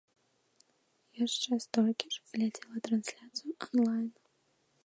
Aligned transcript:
Яшчэ 1.25 1.51
столькі 1.67 2.07
ж 2.17 2.25
глядзела 2.31 2.75
трансляцыю 2.89 3.51
анлайн. 3.69 4.09